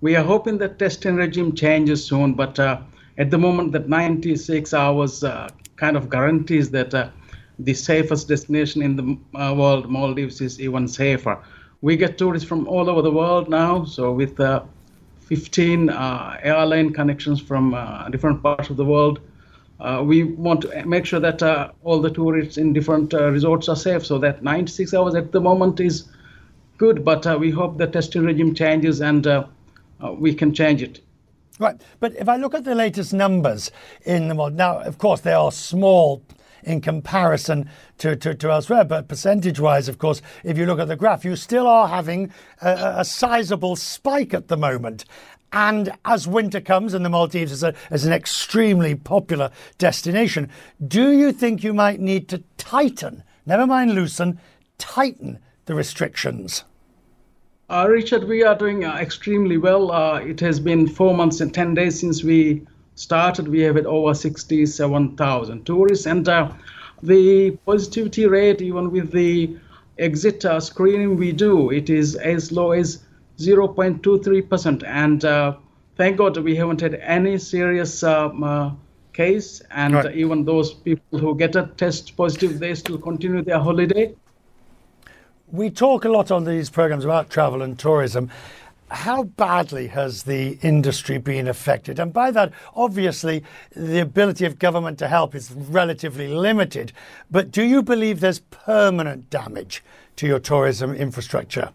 [0.00, 5.24] we are hoping the testing regime changes soon, but at the moment, that 96 hours
[5.76, 7.12] kind of guarantees that
[7.64, 11.38] the safest destination in the uh, world, Maldives, is even safer.
[11.82, 14.62] We get tourists from all over the world now, so with uh,
[15.20, 19.20] 15 uh, airline connections from uh, different parts of the world,
[19.80, 23.76] uh, we want to make sure that uh, all the tourists in different resorts are
[23.76, 24.04] safe.
[24.04, 26.08] So that 96 hours at the moment is
[26.76, 29.26] good, but we hope the testing regime changes and
[30.18, 31.00] we can change it.
[31.58, 33.70] Right, but if I look at the latest numbers
[34.04, 36.22] in the world, now, of course, they are small
[36.64, 38.84] in comparison to, to, to elsewhere.
[38.84, 42.32] But percentage wise, of course, if you look at the graph, you still are having
[42.60, 45.04] a, a sizable spike at the moment.
[45.52, 50.48] And as winter comes and the Maldives is, a, is an extremely popular destination,
[50.86, 54.38] do you think you might need to tighten, never mind loosen,
[54.78, 56.64] tighten the restrictions?
[57.68, 59.92] Uh, Richard, we are doing uh, extremely well.
[59.92, 62.66] Uh, it has been four months and 10 days since we
[63.00, 66.52] started, we have it over 67,000 tourists, and uh,
[67.02, 69.56] the positivity rate, even with the
[69.98, 73.02] exit uh, screening we do, it is as low as
[73.38, 74.84] 0.23%.
[74.86, 75.56] And uh,
[75.96, 78.72] thank God we haven't had any serious um, uh,
[79.14, 80.14] case, and right.
[80.14, 84.14] even those people who get a test positive, they still continue their holiday.
[85.50, 88.30] We talk a lot on these programs about travel and tourism
[88.90, 91.98] how badly has the industry been affected?
[91.98, 96.92] And by that, obviously, the ability of government to help is relatively limited.
[97.30, 99.82] But do you believe there's permanent damage
[100.16, 101.70] to your tourism infrastructure?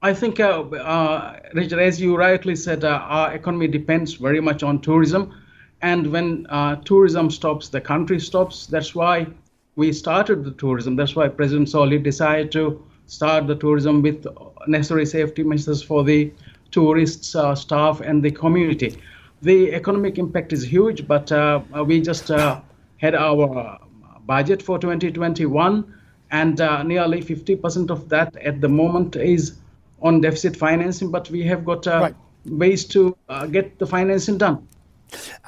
[0.00, 4.62] I think, uh, uh, Richard, as you rightly said, uh, our economy depends very much
[4.62, 5.34] on tourism.
[5.82, 8.66] And when uh, tourism stops, the country stops.
[8.66, 9.26] That's why
[9.74, 10.94] we started the tourism.
[10.94, 14.24] That's why President Solih decided to start the tourism with
[14.68, 16.32] necessary safety measures for the
[16.70, 19.00] tourists, uh, staff, and the community.
[19.42, 22.60] The economic impact is huge, but uh, we just uh,
[22.98, 23.78] had our
[24.26, 25.94] budget for 2021,
[26.30, 29.58] and uh, nearly 50% of that at the moment is
[30.02, 31.10] on deficit financing.
[31.10, 32.14] But we have got uh, right.
[32.46, 34.68] ways to uh, get the financing done.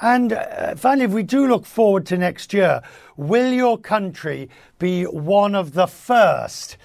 [0.01, 2.81] And uh, finally, if we do look forward to next year,
[3.15, 4.49] will your country
[4.79, 6.77] be one of the first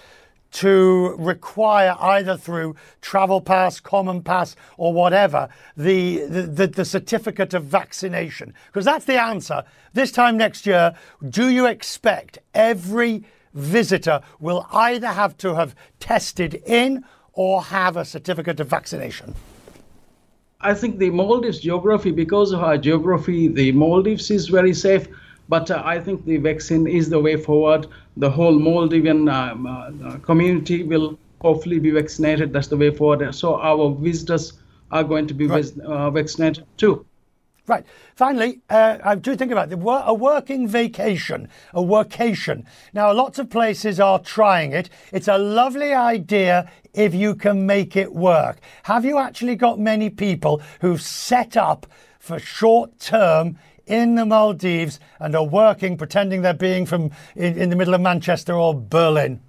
[0.57, 7.65] to require either through travel pass, common pass, or whatever the, the, the, certificate of
[7.65, 8.55] vaccination?
[8.69, 9.65] Because that's the answer.
[9.93, 10.95] This time next year,
[11.29, 17.05] do you expect every visitor will either have to have tested in
[17.35, 19.35] or have a certificate of vaccination?
[20.63, 25.07] I think the Maldives geography, because of our geography, the Maldives is very safe.
[25.49, 27.87] But uh, I think the vaccine is the way forward.
[28.17, 32.53] The whole Maldivian um, uh, community will hopefully be vaccinated.
[32.53, 33.35] That's the way forward.
[33.35, 34.55] So our visitors
[34.91, 35.79] are going to be right.
[35.81, 37.05] uh, vaccinated too.
[37.67, 37.85] Right.
[38.15, 39.79] Finally, uh, I do think about it.
[39.83, 42.65] A working vacation, a workation.
[42.93, 44.89] Now, lots of places are trying it.
[45.13, 48.59] It's a lovely idea if you can make it work.
[48.85, 51.89] Have you actually got many people who've set up
[52.21, 57.71] for short term in the Maldives and are working, pretending they're being from in, in
[57.71, 59.41] the middle of Manchester or Berlin?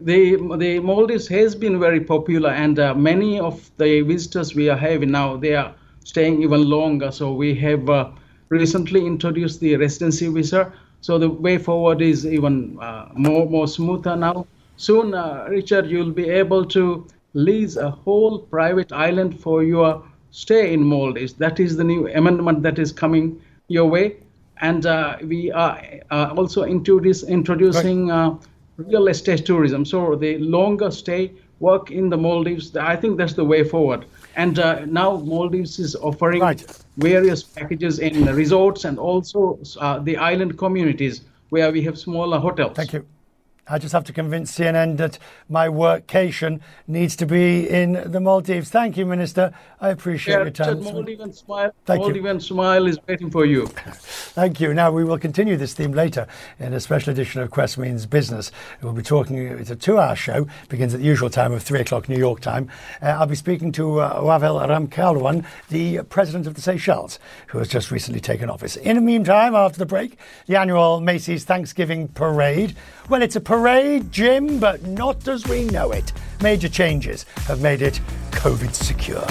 [0.00, 4.76] The, the Maldives has been very popular, and uh, many of the visitors we are
[4.76, 5.74] having now, they are
[6.04, 7.12] staying even longer.
[7.12, 8.10] So we have uh,
[8.48, 10.72] recently introduced the residency visa.
[11.00, 14.46] So the way forward is even uh, more more smoother now.
[14.76, 20.04] Soon, uh, Richard, you'll be able to lease a whole private island for your
[20.34, 21.34] stay in Maldives.
[21.34, 24.16] That is the new amendment that is coming your way.
[24.60, 25.80] And uh, we are
[26.10, 28.36] uh, also into this introducing uh,
[28.76, 29.84] real estate tourism.
[29.84, 34.06] So the longer stay work in the Maldives, I think that's the way forward.
[34.34, 36.60] And uh, now Maldives is offering right.
[36.96, 41.20] various packages in resorts and also uh, the island communities
[41.50, 42.76] where we have smaller hotels.
[42.76, 43.06] Thank you.
[43.66, 48.68] I just have to convince CNN that my workcation needs to be in the Maldives.
[48.68, 49.54] Thank you, Minister.
[49.80, 50.82] I appreciate yeah, your time.
[50.82, 51.72] Maldivian smile.
[51.86, 52.40] Thank Maldivian you.
[52.40, 53.66] smile is waiting for you.
[54.36, 54.74] Thank you.
[54.74, 56.26] Now we will continue this theme later
[56.58, 58.52] in a special edition of Quest Means Business.
[58.82, 59.38] We'll be talking.
[59.38, 60.46] It's a two-hour show.
[60.68, 62.70] Begins at the usual time of three o'clock New York time.
[63.00, 67.68] Uh, I'll be speaking to uh, Wavel Ramkalawan, the president of the Seychelles, who has
[67.68, 68.76] just recently taken office.
[68.76, 72.76] In the meantime, after the break, the annual Macy's Thanksgiving Parade.
[73.08, 73.53] Well, it's a parade,
[74.10, 76.12] Jim, but not as we know it.
[76.42, 78.00] Major changes have made it
[78.32, 79.24] COVID secure.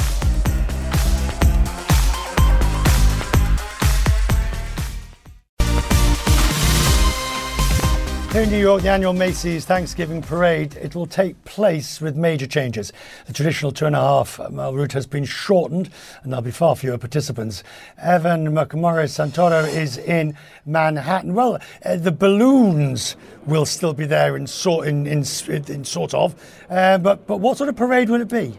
[8.34, 12.48] Here in New York, the annual Macy's Thanksgiving Parade, it will take place with major
[12.48, 12.92] changes.
[13.28, 15.92] The traditional two and a half mile route has been shortened
[16.24, 17.64] and there'll be far fewer participants.
[18.00, 21.36] Evan McMorris Santoro is in Manhattan.
[21.36, 23.16] Well, uh, the balloons
[23.46, 26.34] will still be there in sort, in, in, in sort of,
[26.72, 28.58] uh, but, but what sort of parade will it be?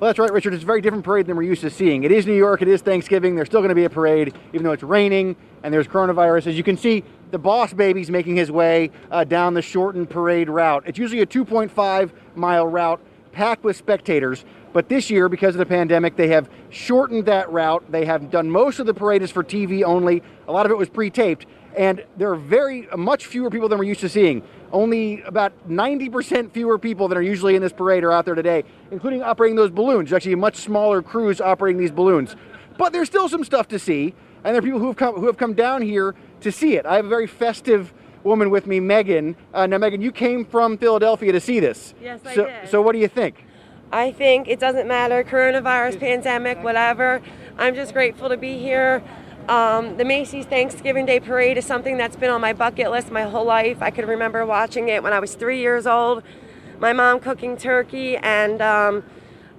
[0.00, 0.54] Well, that's right, Richard.
[0.54, 2.02] It's a very different parade than we're used to seeing.
[2.02, 3.36] It is New York, it is Thanksgiving.
[3.36, 6.48] There's still going to be a parade, even though it's raining and there's coronavirus.
[6.48, 10.48] As you can see, the Boss Baby's making his way uh, down the shortened parade
[10.48, 10.84] route.
[10.86, 13.00] It's usually a 2.5 mile route
[13.32, 14.44] packed with spectators.
[14.72, 17.90] But this year, because of the pandemic, they have shortened that route.
[17.90, 20.22] They have done most of the parade is for TV only.
[20.46, 23.84] A lot of it was pre-taped, and there are very much fewer people than we're
[23.84, 24.42] used to seeing.
[24.70, 28.64] Only about 90% fewer people than are usually in this parade are out there today,
[28.90, 30.10] including operating those balloons.
[30.10, 32.36] There's actually a much smaller crews operating these balloons.
[32.76, 34.14] But there's still some stuff to see,
[34.44, 36.86] and there are people who have come who have come down here to see it.
[36.86, 37.92] I have a very festive
[38.24, 39.36] woman with me, Megan.
[39.54, 41.94] Uh, now, Megan, you came from Philadelphia to see this.
[42.00, 42.68] Yes, I so, did.
[42.68, 43.44] So, what do you think?
[43.90, 47.22] I think it doesn't matter, coronavirus, pandemic, whatever.
[47.56, 49.02] I'm just grateful to be here.
[49.48, 53.22] Um, the Macy's Thanksgiving Day Parade is something that's been on my bucket list my
[53.22, 53.78] whole life.
[53.80, 56.22] I could remember watching it when I was three years old.
[56.78, 59.04] My mom cooking turkey, and um,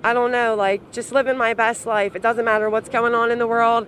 [0.03, 2.15] I don't know, like just living my best life.
[2.15, 3.87] It doesn't matter what's going on in the world.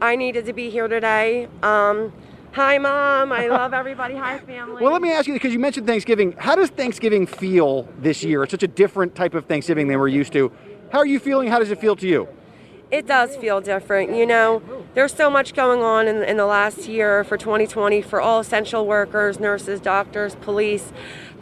[0.00, 1.48] I needed to be here today.
[1.62, 2.14] Um,
[2.54, 3.32] Hi, Mom.
[3.32, 4.14] I love everybody.
[4.14, 4.82] Hi, family.
[4.82, 6.32] Well, let me ask you because you mentioned Thanksgiving.
[6.32, 8.42] How does Thanksgiving feel this year?
[8.42, 10.52] It's such a different type of Thanksgiving than we're used to.
[10.90, 11.48] How are you feeling?
[11.48, 12.28] How does it feel to you?
[12.90, 14.14] It does feel different.
[14.14, 18.20] You know, there's so much going on in, in the last year for 2020 for
[18.20, 20.92] all essential workers, nurses, doctors, police,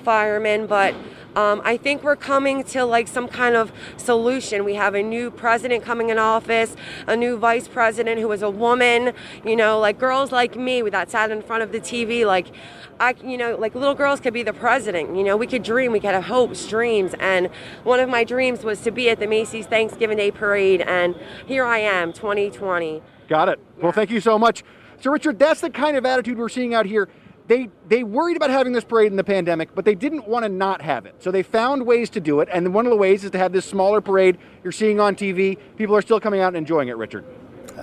[0.00, 0.94] firemen, but
[1.36, 4.64] um, I think we're coming to like some kind of solution.
[4.64, 6.74] We have a new president coming in office,
[7.06, 9.12] a new vice president who is a woman,
[9.44, 12.48] you know, like girls like me that sat in front of the TV, like,
[12.98, 15.16] I, you know, like little girls could be the president.
[15.16, 17.14] You know, we could dream, we could have hopes, dreams.
[17.20, 17.48] And
[17.84, 20.80] one of my dreams was to be at the Macy's Thanksgiving Day Parade.
[20.82, 21.14] And
[21.46, 23.02] here I am, 2020.
[23.28, 23.60] Got it.
[23.76, 23.84] Yeah.
[23.84, 24.64] Well, thank you so much.
[25.00, 27.08] So, Richard, that's the kind of attitude we're seeing out here
[27.50, 30.48] they they worried about having this parade in the pandemic, but they didn't want to
[30.48, 31.16] not have it.
[31.18, 33.52] So they found ways to do it, and one of the ways is to have
[33.52, 35.58] this smaller parade you're seeing on TV.
[35.76, 37.24] People are still coming out and enjoying it, Richard.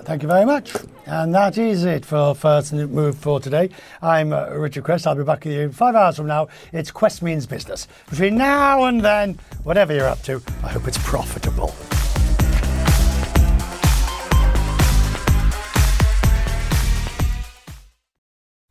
[0.04, 0.74] Thank you very much.
[1.04, 3.68] And that is it for First Move for today.
[4.00, 5.06] I'm uh, Richard Quest.
[5.06, 6.48] I'll be back with you in five hours from now.
[6.72, 7.88] It's Quest Means Business.
[8.08, 11.74] Between now and then, whatever you're up to, I hope it's profitable.